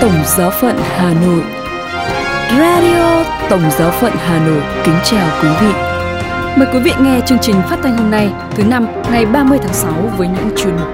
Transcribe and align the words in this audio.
Tổng 0.00 0.22
giáo 0.36 0.50
phận 0.50 0.76
Hà 0.78 1.14
Nội 1.26 1.42
Radio 2.58 3.24
Tổng 3.50 3.70
giáo 3.78 3.90
phận 3.90 4.12
Hà 4.16 4.46
Nội 4.46 4.62
kính 4.84 4.94
chào 5.04 5.42
quý 5.42 5.48
vị. 5.60 5.72
Mời 6.56 6.68
quý 6.72 6.78
vị 6.84 6.90
nghe 7.02 7.20
chương 7.26 7.38
trình 7.42 7.54
phát 7.54 7.78
thanh 7.82 7.96
hôm 7.98 8.10
nay 8.10 8.30
thứ 8.50 8.64
năm 8.64 8.86
ngày 9.12 9.26
30 9.26 9.58
tháng 9.62 9.74
6 9.74 10.12
với 10.18 10.28
những 10.28 10.50
chuyên 10.56 10.76
mục 10.76 10.88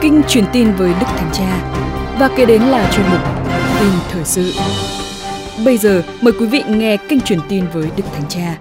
Kinh 0.00 0.22
truyền 0.28 0.44
tin 0.52 0.72
với 0.72 0.92
Đức 1.00 1.06
Thánh 1.16 1.30
Cha 1.32 1.72
và 2.18 2.28
kế 2.36 2.46
đến 2.46 2.62
là 2.62 2.90
chuyên 2.92 3.06
mục 3.10 3.20
Tin 3.80 3.92
thời 4.12 4.24
sự. 4.24 4.52
Bây 5.64 5.78
giờ 5.78 6.02
mời 6.20 6.32
quý 6.40 6.46
vị 6.46 6.62
nghe 6.68 6.96
kinh 7.08 7.20
truyền 7.20 7.40
tin 7.48 7.64
với 7.72 7.88
Đức 7.96 8.04
Thánh 8.12 8.28
Cha. 8.28 8.58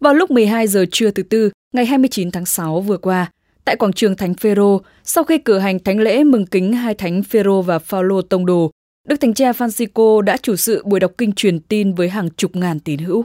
Vào 0.00 0.14
lúc 0.14 0.30
12 0.30 0.66
giờ 0.66 0.84
trưa 0.92 1.10
thứ 1.10 1.22
tư, 1.22 1.50
ngày 1.72 1.86
29 1.86 2.30
tháng 2.30 2.46
6 2.46 2.80
vừa 2.80 2.96
qua, 2.96 3.30
tại 3.68 3.76
quảng 3.76 3.92
trường 3.92 4.16
Thánh 4.16 4.34
Phêrô, 4.34 4.80
sau 5.04 5.24
khi 5.24 5.38
cử 5.38 5.58
hành 5.58 5.78
thánh 5.78 6.00
lễ 6.00 6.24
mừng 6.24 6.46
kính 6.46 6.72
hai 6.72 6.94
thánh 6.94 7.22
Phêrô 7.22 7.62
và 7.62 7.78
Phaolô 7.78 8.22
tông 8.22 8.46
đồ, 8.46 8.70
Đức 9.08 9.20
Thánh 9.20 9.34
Cha 9.34 9.52
Francisco 9.52 10.20
đã 10.20 10.36
chủ 10.36 10.56
sự 10.56 10.82
buổi 10.84 11.00
đọc 11.00 11.12
kinh 11.18 11.32
truyền 11.32 11.60
tin 11.60 11.94
với 11.94 12.08
hàng 12.08 12.30
chục 12.30 12.56
ngàn 12.56 12.80
tín 12.80 12.98
hữu. 12.98 13.24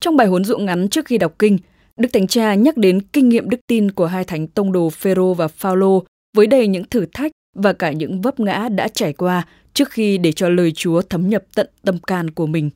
Trong 0.00 0.16
bài 0.16 0.26
huấn 0.26 0.44
dụ 0.44 0.58
ngắn 0.58 0.88
trước 0.88 1.06
khi 1.06 1.18
đọc 1.18 1.34
kinh, 1.38 1.58
Đức 1.96 2.08
Thánh 2.12 2.26
Cha 2.26 2.54
nhắc 2.54 2.76
đến 2.76 3.00
kinh 3.00 3.28
nghiệm 3.28 3.50
đức 3.50 3.60
tin 3.66 3.90
của 3.90 4.06
hai 4.06 4.24
thánh 4.24 4.46
tông 4.46 4.72
đồ 4.72 4.90
Phêrô 4.90 5.34
và 5.34 5.48
Phaolô 5.48 6.04
với 6.36 6.46
đầy 6.46 6.66
những 6.66 6.84
thử 6.84 7.06
thách 7.12 7.32
và 7.56 7.72
cả 7.72 7.92
những 7.92 8.20
vấp 8.20 8.40
ngã 8.40 8.68
đã 8.68 8.88
trải 8.88 9.12
qua 9.12 9.46
trước 9.74 9.90
khi 9.90 10.18
để 10.18 10.32
cho 10.32 10.48
lời 10.48 10.72
Chúa 10.72 11.02
thấm 11.02 11.28
nhập 11.28 11.44
tận 11.54 11.68
tâm 11.84 11.98
can 11.98 12.30
của 12.30 12.46
mình. 12.46 12.70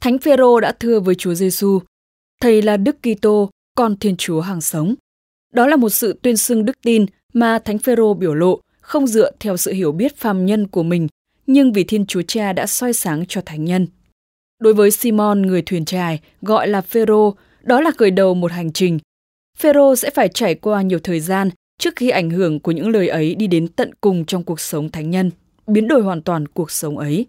Thánh 0.00 0.18
Phêrô 0.18 0.60
đã 0.60 0.72
thưa 0.72 1.00
với 1.00 1.14
Chúa 1.14 1.34
Giêsu: 1.34 1.80
"Thầy 2.40 2.62
là 2.62 2.76
Đức 2.76 2.96
Kitô, 3.02 3.50
con 3.76 3.96
Thiên 3.96 4.16
Chúa 4.16 4.40
hàng 4.40 4.60
sống." 4.60 4.94
Đó 5.54 5.66
là 5.66 5.76
một 5.76 5.90
sự 5.90 6.18
tuyên 6.22 6.36
xưng 6.36 6.64
đức 6.64 6.78
tin 6.82 7.06
mà 7.32 7.58
Thánh 7.58 7.78
Phêrô 7.78 8.14
biểu 8.14 8.34
lộ 8.34 8.60
không 8.80 9.06
dựa 9.06 9.30
theo 9.40 9.56
sự 9.56 9.72
hiểu 9.72 9.92
biết 9.92 10.16
phàm 10.16 10.46
nhân 10.46 10.66
của 10.66 10.82
mình, 10.82 11.08
nhưng 11.46 11.72
vì 11.72 11.84
Thiên 11.84 12.06
Chúa 12.06 12.22
Cha 12.22 12.52
đã 12.52 12.66
soi 12.66 12.92
sáng 12.92 13.24
cho 13.28 13.40
thánh 13.40 13.64
nhân. 13.64 13.86
Đối 14.60 14.74
với 14.74 14.90
Simon 14.90 15.42
người 15.42 15.62
thuyền 15.62 15.84
trài, 15.84 16.20
gọi 16.42 16.68
là 16.68 16.80
Phêrô, 16.80 17.34
đó 17.62 17.80
là 17.80 17.90
khởi 17.98 18.10
đầu 18.10 18.34
một 18.34 18.52
hành 18.52 18.72
trình. 18.72 18.98
Phêrô 19.58 19.96
sẽ 19.96 20.10
phải 20.10 20.28
trải 20.28 20.54
qua 20.54 20.82
nhiều 20.82 20.98
thời 20.98 21.20
gian 21.20 21.50
trước 21.78 21.96
khi 21.96 22.10
ảnh 22.10 22.30
hưởng 22.30 22.60
của 22.60 22.72
những 22.72 22.88
lời 22.88 23.08
ấy 23.08 23.34
đi 23.34 23.46
đến 23.46 23.68
tận 23.68 23.90
cùng 24.00 24.24
trong 24.24 24.44
cuộc 24.44 24.60
sống 24.60 24.90
thánh 24.90 25.10
nhân, 25.10 25.30
biến 25.66 25.88
đổi 25.88 26.02
hoàn 26.02 26.22
toàn 26.22 26.48
cuộc 26.48 26.70
sống 26.70 26.98
ấy. 26.98 27.26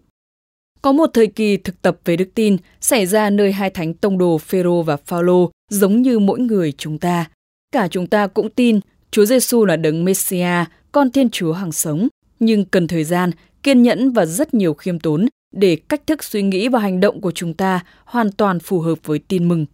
Có 0.82 0.92
một 0.92 1.10
thời 1.14 1.26
kỳ 1.26 1.56
thực 1.56 1.82
tập 1.82 1.98
về 2.04 2.16
đức 2.16 2.28
tin 2.34 2.56
xảy 2.80 3.06
ra 3.06 3.30
nơi 3.30 3.52
hai 3.52 3.70
thánh 3.70 3.94
tông 3.94 4.18
đồ 4.18 4.38
Phêrô 4.38 4.82
và 4.82 4.96
Phaolô 4.96 5.50
giống 5.70 6.02
như 6.02 6.18
mỗi 6.18 6.40
người 6.40 6.72
chúng 6.72 6.98
ta. 6.98 7.30
Cả 7.72 7.88
chúng 7.88 8.06
ta 8.06 8.26
cũng 8.26 8.50
tin 8.50 8.80
Chúa 9.10 9.24
Giêsu 9.24 9.64
là 9.64 9.76
đấng 9.76 10.04
Messia, 10.04 10.64
con 10.92 11.10
Thiên 11.10 11.30
Chúa 11.30 11.52
hàng 11.52 11.72
sống, 11.72 12.08
nhưng 12.40 12.64
cần 12.64 12.86
thời 12.86 13.04
gian, 13.04 13.30
kiên 13.62 13.82
nhẫn 13.82 14.12
và 14.12 14.26
rất 14.26 14.54
nhiều 14.54 14.74
khiêm 14.74 14.98
tốn 14.98 15.26
để 15.54 15.76
cách 15.88 16.06
thức 16.06 16.24
suy 16.24 16.42
nghĩ 16.42 16.68
và 16.68 16.78
hành 16.78 17.00
động 17.00 17.20
của 17.20 17.30
chúng 17.30 17.54
ta 17.54 17.80
hoàn 18.04 18.32
toàn 18.32 18.60
phù 18.60 18.80
hợp 18.80 18.98
với 19.04 19.18
tin 19.18 19.48
mừng. 19.48 19.66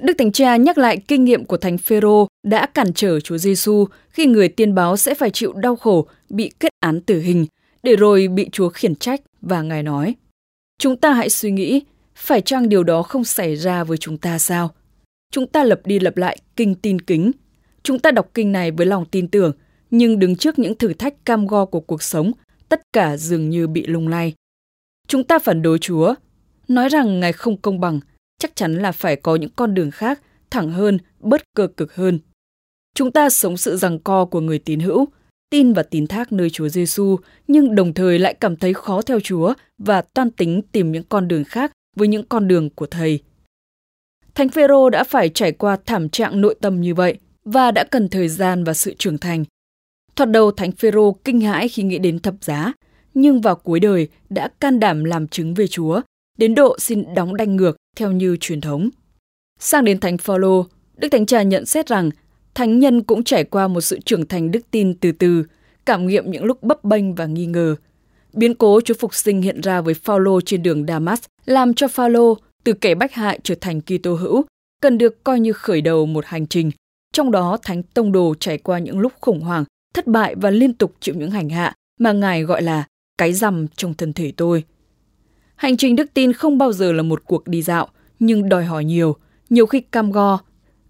Đức 0.00 0.12
Thánh 0.18 0.32
Cha 0.32 0.56
nhắc 0.56 0.78
lại 0.78 0.96
kinh 1.08 1.24
nghiệm 1.24 1.44
của 1.44 1.56
Thánh 1.56 1.78
Phêrô 1.78 2.28
đã 2.46 2.66
cản 2.66 2.92
trở 2.92 3.20
Chúa 3.20 3.38
Giêsu 3.38 3.86
khi 4.08 4.26
người 4.26 4.48
tiên 4.48 4.74
báo 4.74 4.96
sẽ 4.96 5.14
phải 5.14 5.30
chịu 5.30 5.52
đau 5.52 5.76
khổ, 5.76 6.06
bị 6.28 6.50
kết 6.60 6.72
án 6.80 7.00
tử 7.00 7.20
hình, 7.20 7.46
để 7.82 7.96
rồi 7.96 8.28
bị 8.28 8.48
Chúa 8.52 8.68
khiển 8.68 8.94
trách 8.94 9.20
và 9.40 9.62
Ngài 9.62 9.82
nói: 9.82 10.14
"Chúng 10.78 10.96
ta 10.96 11.12
hãy 11.12 11.30
suy 11.30 11.50
nghĩ, 11.50 11.82
phải 12.14 12.40
chăng 12.40 12.68
điều 12.68 12.84
đó 12.84 13.02
không 13.02 13.24
xảy 13.24 13.54
ra 13.54 13.84
với 13.84 13.98
chúng 13.98 14.18
ta 14.18 14.38
sao? 14.38 14.70
Chúng 15.30 15.46
ta 15.46 15.64
lập 15.64 15.80
đi 15.84 15.98
lập 15.98 16.16
lại 16.16 16.38
kinh 16.56 16.74
tin 16.74 17.00
kính, 17.00 17.30
chúng 17.82 17.98
ta 17.98 18.10
đọc 18.10 18.30
kinh 18.34 18.52
này 18.52 18.70
với 18.70 18.86
lòng 18.86 19.04
tin 19.10 19.28
tưởng, 19.28 19.52
nhưng 19.90 20.18
đứng 20.18 20.36
trước 20.36 20.58
những 20.58 20.74
thử 20.74 20.92
thách 20.92 21.24
cam 21.24 21.46
go 21.46 21.64
của 21.64 21.80
cuộc 21.80 22.02
sống, 22.02 22.32
tất 22.68 22.82
cả 22.92 23.16
dường 23.16 23.50
như 23.50 23.66
bị 23.66 23.86
lung 23.86 24.08
lay. 24.08 24.34
Chúng 25.08 25.24
ta 25.24 25.38
phản 25.38 25.62
đối 25.62 25.78
Chúa, 25.78 26.14
nói 26.68 26.88
rằng 26.88 27.20
Ngài 27.20 27.32
không 27.32 27.56
công 27.56 27.80
bằng, 27.80 28.00
chắc 28.38 28.56
chắn 28.56 28.74
là 28.74 28.92
phải 28.92 29.16
có 29.16 29.36
những 29.36 29.50
con 29.56 29.74
đường 29.74 29.90
khác, 29.90 30.20
thẳng 30.50 30.70
hơn, 30.70 30.98
bớt 31.20 31.42
cơ 31.54 31.66
cực 31.66 31.94
hơn. 31.94 32.18
Chúng 32.94 33.12
ta 33.12 33.30
sống 33.30 33.56
sự 33.56 33.76
rằng 33.76 33.98
co 33.98 34.24
của 34.24 34.40
người 34.40 34.58
tín 34.58 34.80
hữu, 34.80 35.08
tin 35.50 35.72
và 35.72 35.82
tín 35.82 36.06
thác 36.06 36.32
nơi 36.32 36.50
Chúa 36.50 36.68
Giêsu, 36.68 37.16
nhưng 37.48 37.74
đồng 37.74 37.94
thời 37.94 38.18
lại 38.18 38.34
cảm 38.34 38.56
thấy 38.56 38.74
khó 38.74 39.02
theo 39.02 39.20
Chúa 39.20 39.54
và 39.78 40.02
toan 40.02 40.30
tính 40.30 40.62
tìm 40.72 40.92
những 40.92 41.04
con 41.08 41.28
đường 41.28 41.44
khác 41.44 41.72
với 41.96 42.08
những 42.08 42.26
con 42.28 42.48
đường 42.48 42.70
của 42.70 42.86
Thầy. 42.86 43.20
Thánh 44.40 44.48
Phêrô 44.48 44.90
đã 44.90 45.04
phải 45.04 45.28
trải 45.28 45.52
qua 45.52 45.76
thảm 45.86 46.08
trạng 46.08 46.40
nội 46.40 46.54
tâm 46.60 46.80
như 46.80 46.94
vậy 46.94 47.18
và 47.44 47.70
đã 47.70 47.84
cần 47.84 48.08
thời 48.08 48.28
gian 48.28 48.64
và 48.64 48.74
sự 48.74 48.94
trưởng 48.98 49.18
thành. 49.18 49.44
Thoạt 50.16 50.30
đầu 50.30 50.50
Thánh 50.50 50.72
Phêrô 50.72 51.12
kinh 51.12 51.40
hãi 51.40 51.68
khi 51.68 51.82
nghĩ 51.82 51.98
đến 51.98 52.18
thập 52.18 52.34
giá, 52.40 52.72
nhưng 53.14 53.40
vào 53.40 53.56
cuối 53.56 53.80
đời 53.80 54.08
đã 54.30 54.48
can 54.60 54.80
đảm 54.80 55.04
làm 55.04 55.28
chứng 55.28 55.54
về 55.54 55.66
Chúa, 55.66 56.00
đến 56.38 56.54
độ 56.54 56.78
xin 56.78 57.14
đóng 57.14 57.36
đanh 57.36 57.56
ngược 57.56 57.76
theo 57.96 58.12
như 58.12 58.36
truyền 58.40 58.60
thống. 58.60 58.88
Sang 59.58 59.84
đến 59.84 60.00
Thánh 60.00 60.18
Phaolô, 60.18 60.66
Đức 60.96 61.08
Thánh 61.08 61.26
Cha 61.26 61.42
nhận 61.42 61.66
xét 61.66 61.88
rằng 61.88 62.10
thánh 62.54 62.78
nhân 62.78 63.02
cũng 63.02 63.24
trải 63.24 63.44
qua 63.44 63.68
một 63.68 63.80
sự 63.80 63.98
trưởng 64.04 64.26
thành 64.26 64.50
đức 64.50 64.60
tin 64.70 64.94
từ 64.94 65.12
từ, 65.12 65.44
cảm 65.86 66.06
nghiệm 66.06 66.30
những 66.30 66.44
lúc 66.44 66.62
bấp 66.62 66.84
bênh 66.84 67.14
và 67.14 67.26
nghi 67.26 67.46
ngờ. 67.46 67.76
Biến 68.32 68.54
cố 68.54 68.80
Chúa 68.80 68.94
phục 68.94 69.14
sinh 69.14 69.42
hiện 69.42 69.60
ra 69.60 69.80
với 69.80 69.94
Phaolô 69.94 70.40
trên 70.40 70.62
đường 70.62 70.86
Damas 70.86 71.20
làm 71.46 71.74
cho 71.74 71.88
Phaolô 71.88 72.36
từ 72.64 72.72
kẻ 72.72 72.94
bách 72.94 73.12
hại 73.12 73.40
trở 73.42 73.54
thành 73.60 73.80
Kitô 73.80 74.14
hữu, 74.14 74.44
cần 74.82 74.98
được 74.98 75.24
coi 75.24 75.40
như 75.40 75.52
khởi 75.52 75.80
đầu 75.80 76.06
một 76.06 76.24
hành 76.26 76.46
trình. 76.46 76.70
Trong 77.12 77.30
đó 77.30 77.58
Thánh 77.62 77.82
Tông 77.82 78.12
Đồ 78.12 78.34
trải 78.40 78.58
qua 78.58 78.78
những 78.78 78.98
lúc 78.98 79.12
khủng 79.20 79.40
hoảng, 79.40 79.64
thất 79.94 80.06
bại 80.06 80.34
và 80.34 80.50
liên 80.50 80.74
tục 80.74 80.94
chịu 81.00 81.14
những 81.14 81.30
hành 81.30 81.48
hạ 81.48 81.74
mà 81.98 82.12
Ngài 82.12 82.42
gọi 82.42 82.62
là 82.62 82.84
cái 83.18 83.32
rằm 83.32 83.66
trong 83.68 83.94
thân 83.94 84.12
thể 84.12 84.32
tôi. 84.36 84.64
Hành 85.56 85.76
trình 85.76 85.96
đức 85.96 86.14
tin 86.14 86.32
không 86.32 86.58
bao 86.58 86.72
giờ 86.72 86.92
là 86.92 87.02
một 87.02 87.22
cuộc 87.24 87.48
đi 87.48 87.62
dạo, 87.62 87.88
nhưng 88.18 88.48
đòi 88.48 88.64
hỏi 88.64 88.84
nhiều, 88.84 89.16
nhiều 89.50 89.66
khi 89.66 89.80
cam 89.80 90.12
go. 90.12 90.38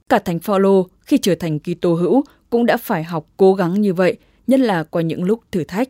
Cả 0.08 0.18
Thánh 0.18 0.38
Phaolô 0.38 0.86
khi 1.00 1.18
trở 1.18 1.34
thành 1.34 1.58
Kitô 1.58 1.94
hữu 1.94 2.24
cũng 2.50 2.66
đã 2.66 2.76
phải 2.76 3.04
học 3.04 3.26
cố 3.36 3.54
gắng 3.54 3.80
như 3.80 3.94
vậy, 3.94 4.16
nhất 4.46 4.60
là 4.60 4.82
qua 4.82 5.02
những 5.02 5.24
lúc 5.24 5.40
thử 5.52 5.64
thách. 5.64 5.88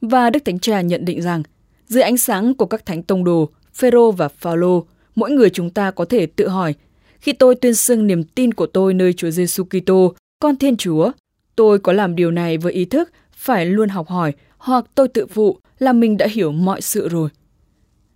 Và 0.00 0.30
Đức 0.30 0.44
Thánh 0.44 0.58
Cha 0.58 0.80
nhận 0.80 1.04
định 1.04 1.22
rằng, 1.22 1.42
dưới 1.86 2.02
ánh 2.02 2.16
sáng 2.16 2.54
của 2.54 2.66
các 2.66 2.86
thánh 2.86 3.02
tông 3.02 3.24
đồ, 3.24 3.50
Phêrô 3.74 4.12
và 4.12 4.28
Phaolô, 4.28 4.84
mỗi 5.14 5.30
người 5.30 5.50
chúng 5.50 5.70
ta 5.70 5.90
có 5.90 6.04
thể 6.04 6.26
tự 6.26 6.48
hỏi, 6.48 6.74
khi 7.18 7.32
tôi 7.32 7.54
tuyên 7.54 7.74
xưng 7.74 8.06
niềm 8.06 8.24
tin 8.24 8.54
của 8.54 8.66
tôi 8.66 8.94
nơi 8.94 9.12
Chúa 9.12 9.30
Giêsu 9.30 9.64
Kitô, 9.64 10.14
con 10.40 10.56
Thiên 10.56 10.76
Chúa, 10.76 11.10
tôi 11.56 11.78
có 11.78 11.92
làm 11.92 12.16
điều 12.16 12.30
này 12.30 12.58
với 12.58 12.72
ý 12.72 12.84
thức 12.84 13.10
phải 13.32 13.66
luôn 13.66 13.88
học 13.88 14.08
hỏi 14.08 14.32
hoặc 14.58 14.84
tôi 14.94 15.08
tự 15.08 15.26
phụ 15.26 15.58
là 15.78 15.92
mình 15.92 16.16
đã 16.16 16.26
hiểu 16.26 16.52
mọi 16.52 16.80
sự 16.80 17.08
rồi. 17.08 17.28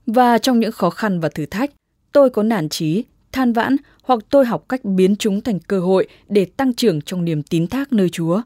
Và 0.07 0.39
trong 0.39 0.61
những 0.61 0.73
khó 0.73 0.91
khăn 0.91 1.21
và 1.21 1.29
thử 1.29 1.47
thách, 1.47 1.71
tôi 2.13 2.31
có 2.31 2.43
nản 2.43 2.69
chí, 2.69 3.05
than 3.33 3.53
vãn 3.53 3.77
hoặc 4.03 4.21
tôi 4.31 4.47
học 4.47 4.65
cách 4.69 4.85
biến 4.85 5.17
chúng 5.17 5.41
thành 5.41 5.59
cơ 5.59 5.81
hội 5.81 6.07
để 6.29 6.45
tăng 6.45 6.75
trưởng 6.75 7.01
trong 7.01 7.25
niềm 7.25 7.43
tín 7.43 7.67
thác 7.67 7.93
nơi 7.93 8.09
Chúa. 8.09 8.43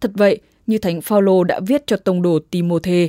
Thật 0.00 0.10
vậy, 0.14 0.40
như 0.66 0.78
Thánh 0.78 1.00
Phaolô 1.00 1.44
đã 1.44 1.60
viết 1.66 1.86
cho 1.86 1.96
tông 1.96 2.22
đồ 2.22 2.38
Timôthê, 2.50 3.08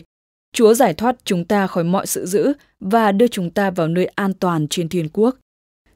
Chúa 0.53 0.73
giải 0.73 0.93
thoát 0.93 1.15
chúng 1.23 1.45
ta 1.45 1.67
khỏi 1.67 1.83
mọi 1.83 2.07
sự 2.07 2.25
dữ 2.25 2.53
và 2.79 3.11
đưa 3.11 3.27
chúng 3.27 3.49
ta 3.49 3.69
vào 3.71 3.87
nơi 3.87 4.05
an 4.05 4.33
toàn 4.33 4.67
trên 4.67 4.89
thiên 4.89 5.09
quốc. 5.13 5.35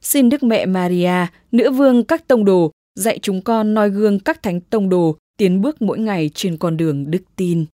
Xin 0.00 0.28
Đức 0.28 0.42
Mẹ 0.42 0.66
Maria, 0.66 1.26
nữ 1.52 1.70
vương 1.70 2.04
các 2.04 2.28
tông 2.28 2.44
đồ, 2.44 2.70
dạy 2.94 3.18
chúng 3.22 3.42
con 3.42 3.74
noi 3.74 3.90
gương 3.90 4.20
các 4.20 4.42
thánh 4.42 4.60
tông 4.60 4.88
đồ 4.88 5.16
tiến 5.38 5.60
bước 5.60 5.82
mỗi 5.82 5.98
ngày 5.98 6.30
trên 6.34 6.56
con 6.56 6.76
đường 6.76 7.10
đức 7.10 7.22
tin. 7.36 7.64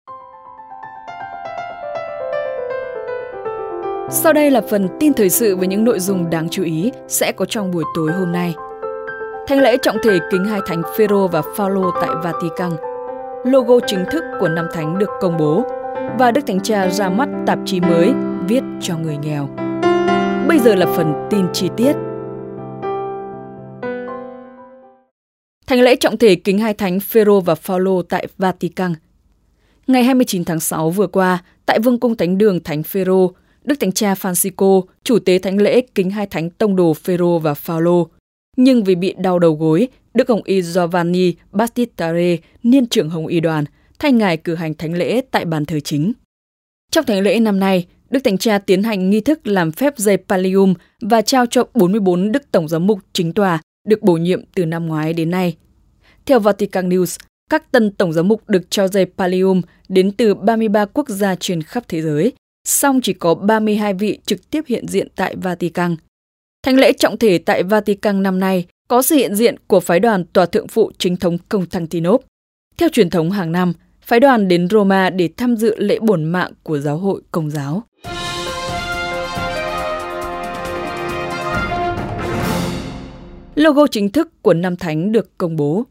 Sau 4.10 4.32
đây 4.32 4.50
là 4.50 4.60
phần 4.60 4.88
tin 5.00 5.12
thời 5.12 5.30
sự 5.30 5.56
với 5.56 5.68
những 5.68 5.84
nội 5.84 6.00
dung 6.00 6.30
đáng 6.30 6.48
chú 6.48 6.62
ý 6.62 6.92
sẽ 7.08 7.32
có 7.32 7.44
trong 7.44 7.70
buổi 7.70 7.84
tối 7.94 8.12
hôm 8.12 8.32
nay. 8.32 8.54
Thánh 9.46 9.60
lễ 9.60 9.76
trọng 9.82 9.96
thể 10.02 10.18
kính 10.30 10.44
hai 10.44 10.60
thánh 10.66 10.82
Phêrô 10.96 11.28
và 11.28 11.42
Phaolô 11.56 11.90
tại 12.00 12.10
Vatican. 12.24 12.72
Logo 13.44 13.78
chính 13.86 14.04
thức 14.10 14.24
của 14.40 14.48
năm 14.48 14.66
thánh 14.72 14.98
được 14.98 15.10
công 15.20 15.36
bố 15.38 15.64
và 16.18 16.30
Đức 16.30 16.40
Thánh 16.46 16.60
Cha 16.60 16.90
ra 16.90 17.08
mắt 17.08 17.28
tạp 17.46 17.58
chí 17.66 17.80
mới 17.80 18.12
viết 18.48 18.62
cho 18.80 18.98
người 18.98 19.16
nghèo. 19.16 19.48
Bây 20.48 20.58
giờ 20.58 20.74
là 20.74 20.86
phần 20.96 21.14
tin 21.30 21.46
chi 21.52 21.68
tiết. 21.76 21.92
Thánh 25.66 25.80
lễ 25.80 25.96
trọng 25.96 26.16
thể 26.16 26.34
kính 26.34 26.58
hai 26.58 26.74
thánh 26.74 27.00
Phêrô 27.00 27.40
và 27.40 27.54
Phaolô 27.54 28.02
tại 28.02 28.26
Vatican. 28.38 28.94
Ngày 29.86 30.04
29 30.04 30.44
tháng 30.44 30.60
6 30.60 30.90
vừa 30.90 31.06
qua, 31.06 31.44
tại 31.66 31.78
Vương 31.80 32.00
cung 32.00 32.16
Thánh 32.16 32.38
đường 32.38 32.62
Thánh 32.62 32.82
Phêrô, 32.82 33.32
Đức 33.64 33.80
Thánh 33.80 33.92
Cha 33.92 34.14
Francisco, 34.14 34.82
chủ 35.04 35.18
tế 35.18 35.38
thánh 35.38 35.60
lễ 35.60 35.80
kính 35.80 36.10
hai 36.10 36.26
thánh 36.26 36.50
tông 36.50 36.76
đồ 36.76 36.94
Phêrô 36.94 37.38
và 37.38 37.54
Phaolô. 37.54 38.08
Nhưng 38.56 38.84
vì 38.84 38.94
bị 38.94 39.14
đau 39.18 39.38
đầu 39.38 39.52
gối, 39.54 39.88
Đức 40.14 40.28
Hồng 40.28 40.42
Y 40.44 40.62
Giovanni 40.62 41.34
Battistare, 41.52 42.36
niên 42.62 42.86
trưởng 42.86 43.10
Hồng 43.10 43.26
Y 43.26 43.40
đoàn, 43.40 43.64
thay 44.00 44.12
ngài 44.12 44.36
cử 44.36 44.54
hành 44.54 44.74
thánh 44.74 44.94
lễ 44.94 45.20
tại 45.30 45.44
bàn 45.44 45.64
thờ 45.64 45.80
chính. 45.80 46.12
Trong 46.90 47.04
thánh 47.04 47.20
lễ 47.20 47.40
năm 47.40 47.60
nay, 47.60 47.86
Đức 48.10 48.20
Thánh 48.24 48.38
Cha 48.38 48.58
tiến 48.58 48.82
hành 48.82 49.10
nghi 49.10 49.20
thức 49.20 49.46
làm 49.46 49.72
phép 49.72 49.98
dây 49.98 50.16
Pallium 50.16 50.74
và 51.00 51.22
trao 51.22 51.46
cho 51.46 51.64
44 51.74 52.32
Đức 52.32 52.42
Tổng 52.52 52.68
giám 52.68 52.86
mục 52.86 52.98
chính 53.12 53.32
tòa 53.32 53.60
được 53.88 54.02
bổ 54.02 54.16
nhiệm 54.16 54.42
từ 54.54 54.66
năm 54.66 54.86
ngoái 54.86 55.12
đến 55.12 55.30
nay. 55.30 55.56
Theo 56.26 56.40
Vatican 56.40 56.88
News, 56.88 57.18
các 57.50 57.72
tân 57.72 57.90
tổng 57.90 58.12
giám 58.12 58.28
mục 58.28 58.48
được 58.48 58.70
trao 58.70 58.88
dây 58.88 59.06
Pallium 59.18 59.62
đến 59.88 60.12
từ 60.12 60.34
33 60.34 60.84
quốc 60.84 61.08
gia 61.08 61.34
trên 61.34 61.62
khắp 61.62 61.84
thế 61.88 62.02
giới, 62.02 62.32
song 62.68 63.00
chỉ 63.02 63.12
có 63.12 63.34
32 63.34 63.94
vị 63.94 64.18
trực 64.26 64.50
tiếp 64.50 64.64
hiện 64.66 64.88
diện 64.88 65.08
tại 65.16 65.36
Vatican. 65.36 65.96
Thánh 66.62 66.76
lễ 66.76 66.92
trọng 66.92 67.18
thể 67.18 67.38
tại 67.38 67.62
Vatican 67.62 68.22
năm 68.22 68.40
nay 68.40 68.66
có 68.88 69.02
sự 69.02 69.16
hiện 69.16 69.34
diện 69.34 69.54
của 69.66 69.80
phái 69.80 70.00
đoàn 70.00 70.24
tòa 70.24 70.46
thượng 70.46 70.68
phụ 70.68 70.92
chính 70.98 71.16
thống 71.16 71.38
Constantinople. 71.48 72.26
Theo 72.76 72.88
truyền 72.88 73.10
thống 73.10 73.30
hàng 73.30 73.52
năm, 73.52 73.72
phái 74.10 74.20
đoàn 74.20 74.48
đến 74.48 74.68
Roma 74.68 75.10
để 75.10 75.28
tham 75.36 75.56
dự 75.56 75.74
lễ 75.78 75.98
bổn 75.98 76.24
mạng 76.24 76.52
của 76.62 76.78
giáo 76.78 76.98
hội 76.98 77.22
Công 77.30 77.50
giáo. 77.50 77.82
Logo 83.54 83.86
chính 83.86 84.10
thức 84.10 84.42
của 84.42 84.54
Năm 84.54 84.76
Thánh 84.76 85.12
được 85.12 85.38
công 85.38 85.56
bố. 85.56 85.84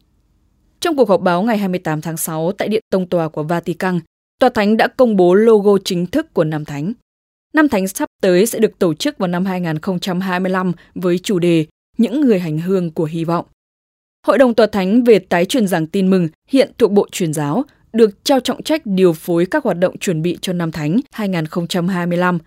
Trong 0.80 0.98
cuộc 0.98 1.10
họp 1.10 1.22
báo 1.22 1.44
ngày 1.44 1.58
28 1.58 2.02
tháng 2.02 2.18
6 2.18 2.52
tại 2.52 2.68
Điện 2.68 2.84
Tông 2.92 3.08
Tòa 3.08 3.30
của 3.30 3.44
Vatican, 3.44 4.00
Tòa 4.40 4.50
Thánh 4.50 4.78
đã 4.78 4.88
công 4.88 5.16
bố 5.16 5.34
logo 5.34 5.78
chính 5.86 6.06
thức 6.06 6.34
của 6.34 6.44
Năm 6.44 6.66
Thánh. 6.66 6.94
Năm 7.54 7.70
Thánh 7.70 7.88
sắp 7.88 8.10
tới 8.22 8.46
sẽ 8.46 8.60
được 8.60 8.80
tổ 8.80 8.94
chức 8.94 9.18
vào 9.18 9.28
năm 9.28 9.46
2025 9.46 10.72
với 10.96 11.20
chủ 11.20 11.40
đề 11.40 11.66
Những 11.98 12.22
người 12.22 12.40
hành 12.40 12.58
hương 12.58 12.92
của 12.92 13.06
hy 13.06 13.24
vọng. 13.26 13.46
Hội 14.28 14.38
đồng 14.38 14.54
Tòa 14.54 14.68
Thánh 14.68 15.04
về 15.04 15.20
tái 15.20 15.46
truyền 15.46 15.68
giảng 15.68 15.88
tin 15.88 16.10
mừng 16.10 16.28
hiện 16.50 16.72
thuộc 16.78 16.92
Bộ 16.92 17.08
Truyền 17.12 17.34
giáo 17.34 17.64
được 17.94 18.24
trao 18.24 18.40
trọng 18.40 18.64
trách 18.64 18.82
điều 18.86 19.14
phối 19.14 19.46
các 19.46 19.64
hoạt 19.64 19.78
động 19.78 19.98
chuẩn 19.98 20.22
bị 20.22 20.38
cho 20.42 20.54
Năm 20.54 20.72
Thánh 20.72 21.00
2025. 21.12 22.40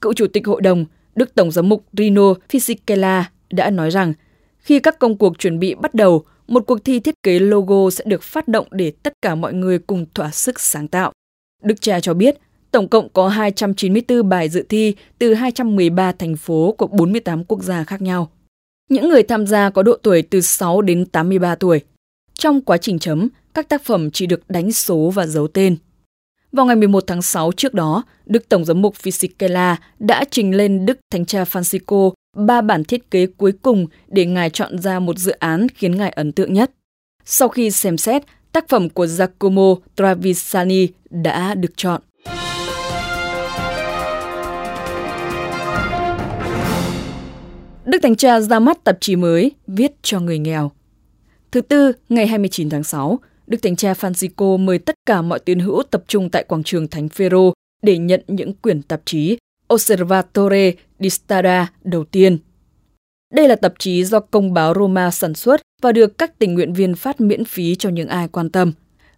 Cựu 0.00 0.12
Chủ 0.12 0.26
tịch 0.26 0.46
Hội 0.46 0.60
đồng, 0.60 0.84
Đức 1.14 1.34
Tổng 1.34 1.50
giám 1.50 1.68
mục 1.68 1.84
Rino 1.92 2.34
Fisichella 2.48 3.22
đã 3.50 3.70
nói 3.70 3.90
rằng 3.90 4.12
khi 4.58 4.78
các 4.78 4.98
công 4.98 5.18
cuộc 5.18 5.38
chuẩn 5.38 5.58
bị 5.58 5.74
bắt 5.74 5.94
đầu, 5.94 6.24
một 6.46 6.64
cuộc 6.66 6.84
thi 6.84 7.00
thiết 7.00 7.14
kế 7.22 7.38
logo 7.38 7.90
sẽ 7.90 8.04
được 8.06 8.22
phát 8.22 8.48
động 8.48 8.66
để 8.70 8.92
tất 9.02 9.12
cả 9.22 9.34
mọi 9.34 9.54
người 9.54 9.78
cùng 9.78 10.06
thỏa 10.14 10.30
sức 10.30 10.60
sáng 10.60 10.88
tạo. 10.88 11.12
Đức 11.62 11.80
cha 11.80 12.00
cho 12.00 12.14
biết, 12.14 12.38
tổng 12.70 12.88
cộng 12.88 13.08
có 13.08 13.28
294 13.28 14.28
bài 14.28 14.48
dự 14.48 14.66
thi 14.68 14.94
từ 15.18 15.34
213 15.34 16.12
thành 16.12 16.36
phố 16.36 16.74
của 16.78 16.86
48 16.86 17.44
quốc 17.44 17.62
gia 17.62 17.84
khác 17.84 18.02
nhau. 18.02 18.30
Những 18.88 19.08
người 19.08 19.22
tham 19.22 19.46
gia 19.46 19.70
có 19.70 19.82
độ 19.82 19.96
tuổi 20.02 20.22
từ 20.22 20.40
6 20.40 20.82
đến 20.82 21.06
83 21.06 21.54
tuổi. 21.54 21.80
Trong 22.34 22.60
quá 22.60 22.76
trình 22.76 22.98
chấm, 22.98 23.28
các 23.54 23.68
tác 23.68 23.82
phẩm 23.84 24.10
chỉ 24.10 24.26
được 24.26 24.50
đánh 24.50 24.72
số 24.72 25.10
và 25.14 25.26
giấu 25.26 25.48
tên. 25.48 25.76
Vào 26.52 26.66
ngày 26.66 26.76
11 26.76 27.04
tháng 27.06 27.22
6 27.22 27.52
trước 27.52 27.74
đó, 27.74 28.02
Đức 28.26 28.48
Tổng 28.48 28.64
giám 28.64 28.82
mục 28.82 28.94
Fisichella 29.02 29.76
đã 29.98 30.24
trình 30.30 30.54
lên 30.56 30.86
Đức 30.86 30.98
Thánh 31.12 31.26
cha 31.26 31.44
Francisco 31.44 32.12
ba 32.36 32.60
bản 32.60 32.84
thiết 32.84 33.10
kế 33.10 33.26
cuối 33.26 33.52
cùng 33.62 33.86
để 34.08 34.26
ngài 34.26 34.50
chọn 34.50 34.78
ra 34.78 34.98
một 34.98 35.18
dự 35.18 35.32
án 35.32 35.66
khiến 35.68 35.96
ngài 35.96 36.10
ấn 36.10 36.32
tượng 36.32 36.52
nhất. 36.52 36.70
Sau 37.24 37.48
khi 37.48 37.70
xem 37.70 37.98
xét, 37.98 38.22
tác 38.52 38.68
phẩm 38.68 38.90
của 38.90 39.06
Giacomo 39.06 39.74
Travisani 39.96 40.88
đã 41.10 41.54
được 41.54 41.76
chọn. 41.76 42.00
Đức 47.84 47.98
Thánh 48.02 48.16
Cha 48.16 48.40
ra 48.40 48.58
mắt 48.58 48.84
tạp 48.84 48.96
chí 49.00 49.16
mới 49.16 49.50
viết 49.66 49.92
cho 50.02 50.20
người 50.20 50.38
nghèo. 50.38 50.70
Thứ 51.52 51.60
tư, 51.60 51.92
ngày 52.08 52.26
29 52.26 52.70
tháng 52.70 52.84
6, 52.84 53.18
Đức 53.50 53.62
Thánh 53.62 53.76
Cha 53.76 53.92
Francisco 53.92 54.58
mời 54.58 54.78
tất 54.78 54.94
cả 55.06 55.22
mọi 55.22 55.38
tín 55.38 55.58
hữu 55.58 55.82
tập 55.82 56.04
trung 56.06 56.30
tại 56.30 56.44
quảng 56.48 56.62
trường 56.62 56.88
Thánh 56.88 57.08
Phêrô 57.08 57.52
để 57.82 57.98
nhận 57.98 58.20
những 58.26 58.52
quyển 58.52 58.82
tạp 58.82 59.00
chí 59.04 59.38
Osservatore 59.74 60.72
di 61.00 61.10
Stada 61.10 61.72
đầu 61.84 62.04
tiên. 62.04 62.38
Đây 63.34 63.48
là 63.48 63.56
tạp 63.56 63.74
chí 63.78 64.04
do 64.04 64.20
Công 64.20 64.54
báo 64.54 64.74
Roma 64.74 65.10
sản 65.10 65.34
xuất 65.34 65.60
và 65.82 65.92
được 65.92 66.18
các 66.18 66.38
tình 66.38 66.54
nguyện 66.54 66.72
viên 66.72 66.94
phát 66.94 67.20
miễn 67.20 67.44
phí 67.44 67.74
cho 67.74 67.88
những 67.88 68.08
ai 68.08 68.28
quan 68.28 68.50
tâm. 68.50 68.72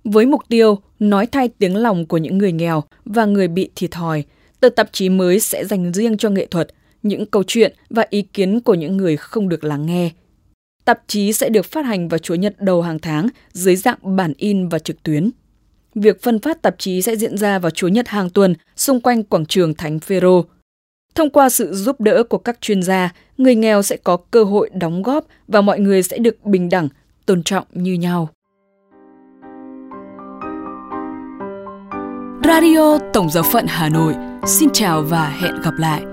Với 0.04 0.26
mục 0.26 0.40
tiêu 0.48 0.78
nói 0.98 1.26
thay 1.26 1.48
tiếng 1.48 1.76
lòng 1.76 2.06
của 2.06 2.18
những 2.18 2.38
người 2.38 2.52
nghèo 2.52 2.82
và 3.04 3.24
người 3.24 3.48
bị 3.48 3.70
thiệt 3.74 3.90
thòi, 3.90 4.24
tờ 4.60 4.68
tạp 4.68 4.92
chí 4.92 5.08
mới 5.08 5.40
sẽ 5.40 5.64
dành 5.64 5.92
riêng 5.92 6.16
cho 6.16 6.30
nghệ 6.30 6.46
thuật, 6.46 6.68
những 7.02 7.26
câu 7.26 7.42
chuyện 7.46 7.74
và 7.90 8.06
ý 8.10 8.22
kiến 8.22 8.60
của 8.60 8.74
những 8.74 8.96
người 8.96 9.16
không 9.16 9.48
được 9.48 9.64
lắng 9.64 9.86
nghe. 9.86 10.10
Tạp 10.84 11.02
chí 11.06 11.32
sẽ 11.32 11.48
được 11.48 11.66
phát 11.66 11.84
hành 11.84 12.08
vào 12.08 12.18
Chủ 12.18 12.34
nhật 12.34 12.54
đầu 12.60 12.82
hàng 12.82 12.98
tháng 12.98 13.28
dưới 13.52 13.76
dạng 13.76 13.98
bản 14.02 14.32
in 14.36 14.68
và 14.68 14.78
trực 14.78 15.02
tuyến. 15.02 15.30
Việc 15.94 16.22
phân 16.22 16.38
phát 16.38 16.62
tạp 16.62 16.74
chí 16.78 17.02
sẽ 17.02 17.16
diễn 17.16 17.38
ra 17.38 17.58
vào 17.58 17.70
Chủ 17.70 17.88
nhật 17.88 18.08
hàng 18.08 18.30
tuần 18.30 18.54
xung 18.76 19.00
quanh 19.00 19.22
quảng 19.22 19.46
trường 19.46 19.74
Thánh 19.74 20.00
Phêrô. 20.00 20.44
Thông 21.14 21.30
qua 21.30 21.48
sự 21.48 21.74
giúp 21.74 22.00
đỡ 22.00 22.22
của 22.22 22.38
các 22.38 22.60
chuyên 22.60 22.82
gia, 22.82 23.12
người 23.38 23.54
nghèo 23.54 23.82
sẽ 23.82 23.96
có 23.96 24.16
cơ 24.16 24.44
hội 24.44 24.70
đóng 24.74 25.02
góp 25.02 25.26
và 25.48 25.60
mọi 25.60 25.80
người 25.80 26.02
sẽ 26.02 26.18
được 26.18 26.44
bình 26.44 26.68
đẳng, 26.68 26.88
tôn 27.26 27.42
trọng 27.42 27.64
như 27.72 27.92
nhau. 27.92 28.28
Radio 32.44 32.98
Tổng 33.12 33.30
giáo 33.30 33.44
phận 33.52 33.66
Hà 33.68 33.88
Nội 33.88 34.14
xin 34.46 34.68
chào 34.72 35.02
và 35.02 35.28
hẹn 35.28 35.60
gặp 35.62 35.74
lại. 35.78 36.11